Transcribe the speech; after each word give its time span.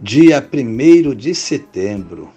dia 0.00 0.38
1 0.40 1.12
de 1.12 1.34
setembro. 1.34 2.30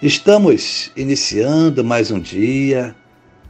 Estamos 0.00 0.90
iniciando 0.96 1.84
mais 1.84 2.10
um 2.10 2.18
dia, 2.18 2.96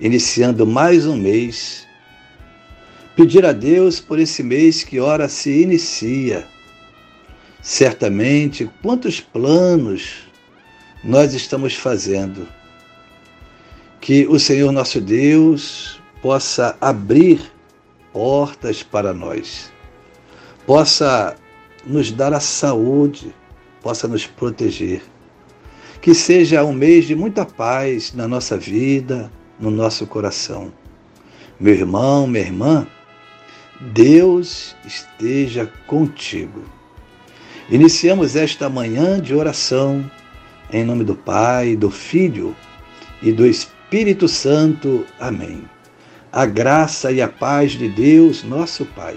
iniciando 0.01 0.67
mais 0.67 1.07
um 1.07 1.17
mês. 1.17 1.87
Pedir 3.15 3.47
a 3.47 3.53
Deus 3.53 4.01
por 4.01 4.19
esse 4.19 4.43
mês 4.43 4.83
que 4.83 4.99
ora 4.99 5.29
se 5.29 5.63
inicia. 5.63 6.49
Certamente, 7.63 8.69
quantos 8.83 9.21
planos 9.21 10.25
nós 11.05 11.33
estamos 11.33 11.77
fazendo. 11.77 12.49
Que 14.01 14.27
o 14.27 14.39
Senhor 14.41 14.73
nosso 14.73 15.01
Deus 15.01 16.01
possa 16.21 16.77
abrir 16.81 17.41
portas 18.13 18.83
para 18.83 19.13
nós, 19.15 19.73
possa 20.67 21.37
nos 21.87 22.11
dar 22.11 22.35
a 22.35 22.41
saúde, 22.41 23.33
possa 23.81 24.09
nos 24.09 24.27
proteger. 24.27 25.03
Que 26.01 26.15
seja 26.15 26.65
um 26.65 26.73
mês 26.73 27.07
de 27.07 27.15
muita 27.15 27.45
paz 27.45 28.13
na 28.13 28.27
nossa 28.27 28.59
vida, 28.59 29.31
no 29.59 29.71
nosso 29.71 30.07
coração. 30.07 30.73
Meu 31.59 31.73
irmão, 31.73 32.27
minha 32.27 32.45
irmã, 32.45 32.87
Deus 33.81 34.77
esteja 34.85 35.71
contigo. 35.87 36.65
Iniciamos 37.71 38.37
esta 38.37 38.69
manhã 38.69 39.21
de 39.21 39.35
oração 39.35 40.09
em 40.71 40.85
nome 40.85 41.05
do 41.05 41.15
Pai, 41.15 41.77
do 41.77 41.91
Filho 41.91 42.55
e 43.23 43.31
do 43.33 43.47
Espírito 43.47 44.29
Santo. 44.29 45.07
Amém. 45.19 45.63
A 46.33 46.45
graça 46.45 47.11
e 47.13 47.23
a 47.23 47.29
paz 47.29 47.73
de 47.73 47.89
Deus, 47.89 48.43
nosso 48.43 48.85
Pai 48.85 49.17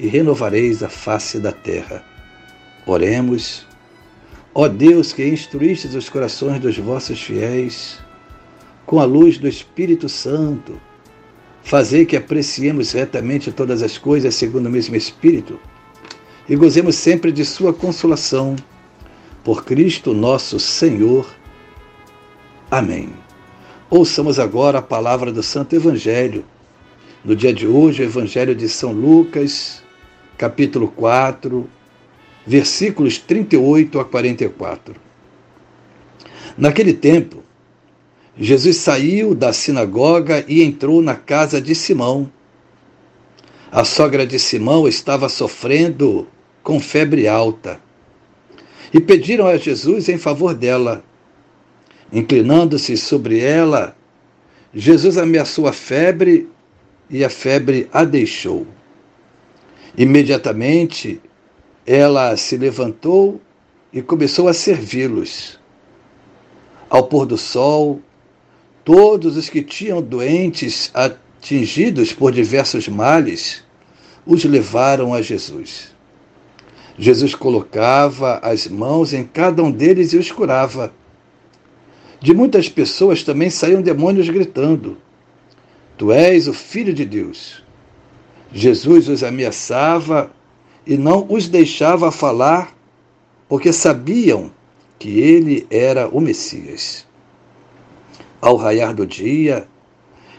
e 0.00 0.08
renovareis 0.08 0.82
a 0.82 0.88
face 0.88 1.38
da 1.38 1.52
terra. 1.52 2.02
Oremos. 2.86 3.66
Ó 4.54 4.66
Deus 4.66 5.12
que 5.12 5.24
instruístes 5.24 5.94
os 5.94 6.08
corações 6.08 6.58
dos 6.58 6.76
vossos 6.78 7.22
fiéis, 7.22 8.00
com 8.86 8.98
a 8.98 9.04
luz 9.04 9.38
do 9.38 9.46
Espírito 9.46 10.08
Santo, 10.08 10.80
fazei 11.62 12.04
que 12.04 12.16
apreciemos 12.16 12.92
retamente 12.92 13.52
todas 13.52 13.82
as 13.82 13.98
coisas 13.98 14.34
segundo 14.34 14.66
o 14.66 14.70
mesmo 14.70 14.96
Espírito 14.96 15.60
e 16.48 16.56
gozemos 16.56 16.96
sempre 16.96 17.30
de 17.30 17.44
Sua 17.44 17.72
consolação. 17.72 18.56
Por 19.44 19.64
Cristo 19.64 20.12
nosso 20.12 20.58
Senhor. 20.58 21.26
Amém. 22.70 23.10
Ouçamos 23.88 24.38
agora 24.38 24.78
a 24.78 24.82
palavra 24.82 25.30
do 25.30 25.42
Santo 25.42 25.76
Evangelho. 25.76 26.44
No 27.24 27.36
dia 27.36 27.52
de 27.52 27.66
hoje, 27.66 28.02
o 28.02 28.04
Evangelho 28.04 28.54
de 28.54 28.68
São 28.68 28.92
Lucas, 28.92 29.82
capítulo 30.40 30.88
4, 30.88 31.68
versículos 32.46 33.18
38 33.18 34.00
a 34.00 34.06
44. 34.06 34.94
Naquele 36.56 36.94
tempo, 36.94 37.44
Jesus 38.38 38.78
saiu 38.78 39.34
da 39.34 39.52
sinagoga 39.52 40.42
e 40.48 40.62
entrou 40.62 41.02
na 41.02 41.14
casa 41.14 41.60
de 41.60 41.74
Simão. 41.74 42.32
A 43.70 43.84
sogra 43.84 44.26
de 44.26 44.38
Simão 44.38 44.88
estava 44.88 45.28
sofrendo 45.28 46.26
com 46.62 46.80
febre 46.80 47.28
alta 47.28 47.78
e 48.94 48.98
pediram 48.98 49.46
a 49.46 49.58
Jesus 49.58 50.08
em 50.08 50.16
favor 50.16 50.54
dela. 50.54 51.04
Inclinando-se 52.10 52.96
sobre 52.96 53.40
ela, 53.40 53.94
Jesus 54.72 55.18
ameaçou 55.18 55.68
a 55.68 55.72
febre 55.74 56.48
e 57.10 57.22
a 57.22 57.28
febre 57.28 57.90
a 57.92 58.04
deixou. 58.04 58.66
Imediatamente 59.96 61.20
ela 61.86 62.36
se 62.36 62.56
levantou 62.56 63.40
e 63.92 64.00
começou 64.00 64.48
a 64.48 64.54
servi-los. 64.54 65.58
Ao 66.88 67.04
pôr 67.04 67.26
do 67.26 67.36
sol, 67.36 68.00
todos 68.84 69.36
os 69.36 69.48
que 69.48 69.62
tinham 69.62 70.00
doentes 70.00 70.90
atingidos 70.94 72.12
por 72.12 72.32
diversos 72.32 72.88
males 72.88 73.64
os 74.26 74.44
levaram 74.44 75.12
a 75.14 75.22
Jesus. 75.22 75.92
Jesus 76.98 77.34
colocava 77.34 78.38
as 78.42 78.68
mãos 78.68 79.12
em 79.12 79.24
cada 79.24 79.62
um 79.62 79.70
deles 79.70 80.12
e 80.12 80.18
os 80.18 80.30
curava. 80.30 80.92
De 82.20 82.34
muitas 82.34 82.68
pessoas 82.68 83.22
também 83.22 83.48
saíam 83.48 83.80
demônios 83.80 84.28
gritando: 84.28 84.98
Tu 85.96 86.12
és 86.12 86.46
o 86.46 86.52
Filho 86.52 86.92
de 86.92 87.06
Deus. 87.06 87.64
Jesus 88.52 89.08
os 89.08 89.22
ameaçava 89.22 90.30
e 90.86 90.96
não 90.96 91.26
os 91.28 91.48
deixava 91.48 92.10
falar, 92.10 92.74
porque 93.48 93.72
sabiam 93.72 94.50
que 94.98 95.20
ele 95.20 95.66
era 95.70 96.08
o 96.08 96.20
Messias. 96.20 97.06
Ao 98.40 98.56
raiar 98.56 98.94
do 98.94 99.06
dia, 99.06 99.66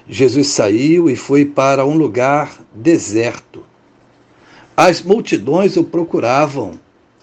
Jesus 0.07 0.47
saiu 0.47 1.09
e 1.09 1.15
foi 1.15 1.45
para 1.45 1.85
um 1.85 1.95
lugar 1.95 2.59
deserto. 2.73 3.63
As 4.75 5.01
multidões 5.01 5.77
o 5.77 5.83
procuravam 5.83 6.79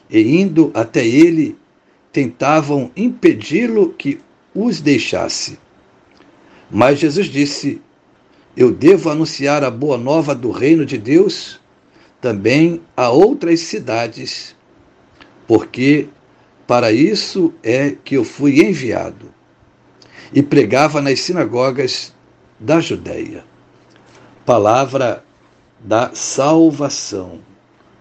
e, 0.09 0.41
indo 0.41 0.71
até 0.75 1.07
ele, 1.07 1.57
tentavam 2.13 2.91
impedi-lo 2.97 3.91
que 3.91 4.21
os 4.55 4.81
deixasse. 4.81 5.59
Mas 6.71 6.99
Jesus 6.99 7.27
disse: 7.27 7.81
eu 8.59 8.73
devo 8.73 9.09
anunciar 9.09 9.63
a 9.63 9.71
boa 9.71 9.97
nova 9.97 10.35
do 10.35 10.51
reino 10.51 10.85
de 10.85 10.99
Deus 10.99 11.61
também 12.21 12.83
a 12.97 13.09
outras 13.09 13.61
cidades, 13.61 14.57
porque 15.47 16.09
para 16.67 16.91
isso 16.91 17.55
é 17.63 17.93
que 17.93 18.17
eu 18.17 18.25
fui 18.25 18.61
enviado. 18.61 19.33
E 20.35 20.43
pregava 20.43 21.01
nas 21.01 21.21
sinagogas 21.21 22.13
da 22.59 22.81
Judéia. 22.81 23.45
Palavra 24.45 25.23
da 25.79 26.11
salvação. 26.13 27.39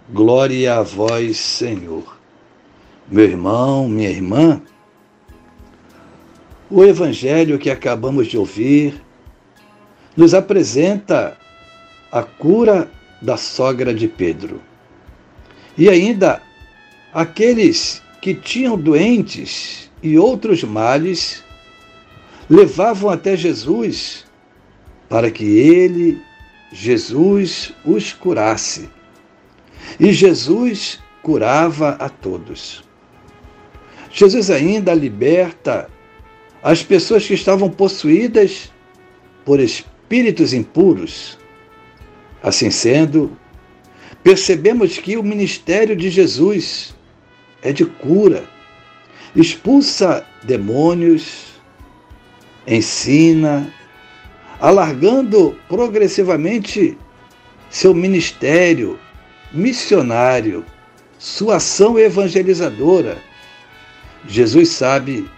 Glória 0.09 0.79
a 0.79 0.81
vós, 0.81 1.37
Senhor. 1.37 2.17
Meu 3.07 3.25
irmão, 3.25 3.87
minha 3.87 4.09
irmã, 4.09 4.59
o 6.67 6.83
evangelho 6.83 7.59
que 7.59 7.69
acabamos 7.69 8.25
de 8.25 8.39
ouvir 8.39 9.05
nos 10.17 10.33
apresenta 10.33 11.37
a 12.11 12.23
cura 12.23 12.89
da 13.21 13.37
sogra 13.37 13.93
de 13.93 14.07
Pedro. 14.07 14.59
E 15.77 15.87
ainda 15.87 16.41
aqueles 17.13 18.01
que 18.19 18.33
tinham 18.33 18.75
doentes 18.75 19.91
e 20.01 20.17
outros 20.17 20.63
males 20.63 21.43
levavam 22.49 23.11
até 23.11 23.37
Jesus 23.37 24.25
para 25.07 25.29
que 25.29 25.45
ele, 25.45 26.19
Jesus, 26.73 27.71
os 27.85 28.11
curasse. 28.11 28.89
E 29.99 30.11
Jesus 30.11 30.99
curava 31.21 31.91
a 31.99 32.09
todos. 32.09 32.83
Jesus 34.11 34.49
ainda 34.49 34.93
liberta 34.93 35.89
as 36.63 36.81
pessoas 36.81 37.25
que 37.25 37.35
estavam 37.35 37.69
possuídas 37.69 38.71
por 39.45 39.59
espíritos 39.59 39.96
espíritos 40.07 40.53
impuros. 40.53 41.37
Assim 42.41 42.71
sendo, 42.71 43.37
percebemos 44.23 44.97
que 44.97 45.17
o 45.17 45.23
ministério 45.23 45.97
de 45.97 46.09
Jesus 46.09 46.95
é 47.61 47.73
de 47.73 47.83
cura, 47.83 48.45
expulsa 49.35 50.25
demônios, 50.43 51.59
ensina, 52.65 53.73
alargando 54.61 55.59
progressivamente 55.67 56.97
seu 57.69 57.93
ministério 57.93 58.97
missionário, 59.51 60.63
sua 61.19 61.57
ação 61.57 61.99
evangelizadora. 61.99 63.17
Jesus 64.25 64.69
sabe 64.69 65.29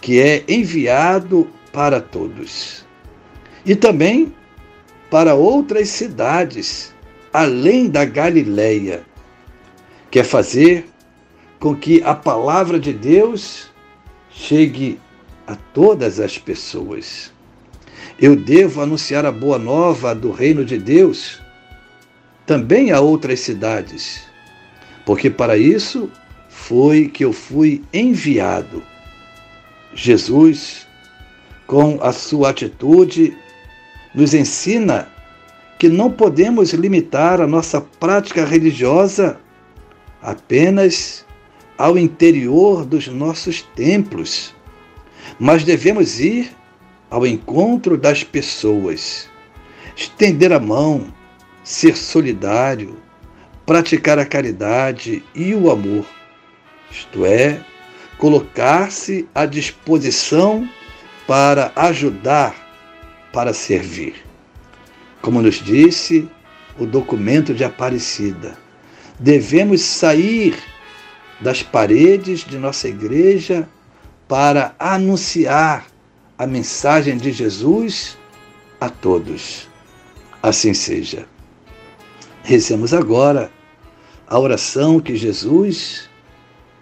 que 0.00 0.20
é 0.20 0.42
enviado 0.48 1.48
para 1.72 2.00
todos 2.00 2.87
e 3.68 3.76
também 3.76 4.34
para 5.10 5.34
outras 5.34 5.90
cidades 5.90 6.94
além 7.30 7.90
da 7.90 8.02
Galileia. 8.02 9.02
Quer 10.10 10.24
fazer 10.24 10.86
com 11.60 11.76
que 11.76 12.02
a 12.02 12.14
palavra 12.14 12.80
de 12.80 12.94
Deus 12.94 13.68
chegue 14.30 14.98
a 15.46 15.54
todas 15.54 16.18
as 16.18 16.38
pessoas. 16.38 17.30
Eu 18.18 18.34
devo 18.34 18.80
anunciar 18.80 19.26
a 19.26 19.30
boa 19.30 19.58
nova 19.58 20.14
do 20.14 20.30
reino 20.30 20.64
de 20.64 20.78
Deus 20.78 21.38
também 22.46 22.90
a 22.90 23.00
outras 23.00 23.40
cidades, 23.40 24.22
porque 25.04 25.28
para 25.28 25.58
isso 25.58 26.10
foi 26.48 27.06
que 27.06 27.22
eu 27.22 27.34
fui 27.34 27.82
enviado. 27.92 28.82
Jesus, 29.94 30.86
com 31.66 31.98
a 32.02 32.12
sua 32.12 32.48
atitude, 32.48 33.36
nos 34.18 34.34
ensina 34.34 35.08
que 35.78 35.88
não 35.88 36.10
podemos 36.10 36.72
limitar 36.72 37.40
a 37.40 37.46
nossa 37.46 37.80
prática 37.80 38.44
religiosa 38.44 39.38
apenas 40.20 41.24
ao 41.78 41.96
interior 41.96 42.84
dos 42.84 43.06
nossos 43.06 43.62
templos, 43.76 44.52
mas 45.38 45.62
devemos 45.62 46.18
ir 46.18 46.50
ao 47.08 47.24
encontro 47.24 47.96
das 47.96 48.24
pessoas, 48.24 49.28
estender 49.94 50.52
a 50.52 50.58
mão, 50.58 51.14
ser 51.62 51.96
solidário, 51.96 52.96
praticar 53.64 54.18
a 54.18 54.26
caridade 54.26 55.22
e 55.32 55.54
o 55.54 55.70
amor, 55.70 56.04
isto 56.90 57.24
é, 57.24 57.64
colocar-se 58.18 59.28
à 59.32 59.46
disposição 59.46 60.68
para 61.24 61.70
ajudar, 61.76 62.67
para 63.32 63.52
servir. 63.52 64.14
Como 65.20 65.42
nos 65.42 65.56
disse 65.56 66.28
o 66.78 66.86
documento 66.86 67.52
de 67.52 67.64
Aparecida, 67.64 68.56
devemos 69.18 69.80
sair 69.80 70.56
das 71.40 71.62
paredes 71.62 72.44
de 72.44 72.58
nossa 72.58 72.88
igreja 72.88 73.68
para 74.26 74.74
anunciar 74.78 75.86
a 76.36 76.46
mensagem 76.46 77.16
de 77.16 77.32
Jesus 77.32 78.16
a 78.80 78.88
todos. 78.88 79.68
Assim 80.42 80.72
seja. 80.72 81.26
Rezemos 82.44 82.94
agora 82.94 83.50
a 84.26 84.38
oração 84.38 85.00
que 85.00 85.16
Jesus 85.16 86.08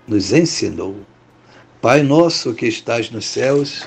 nos 0.07 0.33
ensinou. 0.33 0.97
Pai 1.81 2.03
nosso 2.03 2.55
que 2.55 2.67
estás 2.67 3.11
nos 3.11 3.27
céus, 3.27 3.87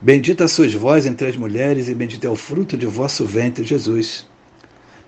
Bendita 0.00 0.46
sois 0.46 0.72
vós 0.74 1.06
entre 1.06 1.26
as 1.26 1.36
mulheres, 1.36 1.88
e 1.88 1.94
bendito 1.94 2.24
é 2.24 2.30
o 2.30 2.36
fruto 2.36 2.76
de 2.76 2.86
vosso 2.86 3.24
ventre, 3.24 3.64
Jesus. 3.64 4.28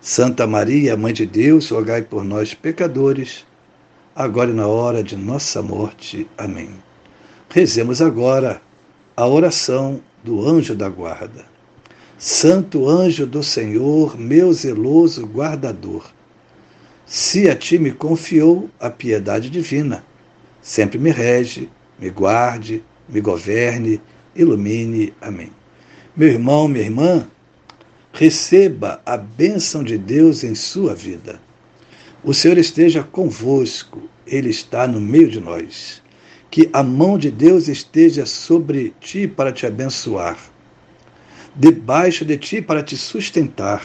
Santa 0.00 0.48
Maria, 0.48 0.96
Mãe 0.96 1.12
de 1.12 1.24
Deus, 1.24 1.68
rogai 1.70 2.02
por 2.02 2.24
nós, 2.24 2.54
pecadores, 2.54 3.46
agora 4.16 4.50
e 4.50 4.54
na 4.54 4.66
hora 4.66 5.00
de 5.00 5.16
nossa 5.16 5.62
morte. 5.62 6.28
Amém. 6.36 6.70
Rezemos 7.48 8.02
agora 8.02 8.60
a 9.16 9.28
oração 9.28 10.00
do 10.24 10.44
anjo 10.44 10.74
da 10.74 10.88
guarda. 10.88 11.44
Santo 12.18 12.88
anjo 12.88 13.26
do 13.26 13.44
Senhor, 13.44 14.18
meu 14.18 14.52
zeloso 14.52 15.24
guardador, 15.24 16.10
se 17.06 17.48
a 17.48 17.54
ti 17.54 17.78
me 17.78 17.92
confiou 17.92 18.68
a 18.78 18.90
piedade 18.90 19.50
divina, 19.50 20.04
sempre 20.60 20.98
me 20.98 21.10
rege, 21.10 21.68
me 21.98 22.10
guarde, 22.10 22.84
me 23.08 23.20
governe, 23.20 24.00
ilumine. 24.42 25.12
Amém. 25.20 25.50
Meu 26.16 26.28
irmão, 26.28 26.66
minha 26.68 26.84
irmã, 26.84 27.28
receba 28.12 29.00
a 29.06 29.16
bênção 29.16 29.84
de 29.84 29.96
Deus 29.96 30.42
em 30.42 30.54
sua 30.54 30.94
vida. 30.94 31.40
O 32.22 32.34
Senhor 32.34 32.58
esteja 32.58 33.02
convosco, 33.02 34.08
Ele 34.26 34.50
está 34.50 34.86
no 34.86 35.00
meio 35.00 35.30
de 35.30 35.40
nós 35.40 36.02
que 36.50 36.68
a 36.72 36.82
mão 36.82 37.16
de 37.16 37.30
Deus 37.30 37.68
esteja 37.68 38.26
sobre 38.26 38.92
ti 39.00 39.28
para 39.28 39.52
te 39.52 39.66
abençoar, 39.66 40.36
debaixo 41.54 42.24
de 42.24 42.36
ti 42.36 42.60
para 42.60 42.82
te 42.82 42.96
sustentar, 42.96 43.84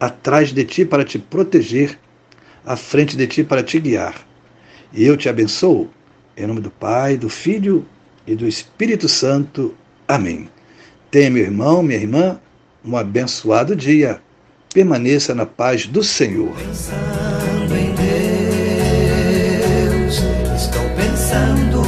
atrás 0.00 0.52
de 0.52 0.64
ti 0.64 0.84
para 0.84 1.04
te 1.04 1.20
proteger, 1.20 1.96
à 2.66 2.74
frente 2.74 3.16
de 3.16 3.28
ti 3.28 3.44
para 3.44 3.62
te 3.62 3.78
guiar. 3.78 4.26
E 4.92 5.04
eu 5.04 5.16
te 5.16 5.28
abençoo, 5.28 5.88
em 6.36 6.46
nome 6.48 6.60
do 6.60 6.70
Pai, 6.70 7.16
do 7.16 7.28
Filho 7.28 7.86
e 8.28 8.36
do 8.36 8.46
Espírito 8.46 9.08
Santo. 9.08 9.74
Amém. 10.06 10.48
Tenha, 11.10 11.30
meu 11.30 11.42
irmão, 11.42 11.82
minha 11.82 11.98
irmã, 11.98 12.38
um 12.84 12.96
abençoado 12.96 13.74
dia. 13.74 14.20
Permaneça 14.72 15.34
na 15.34 15.46
paz 15.46 15.86
do 15.86 16.04
Senhor. 16.04 16.54
Pensando 16.54 17.74
em 17.74 17.94
Deus, 19.94 20.18
estou 20.54 20.84
pensando 20.94 21.80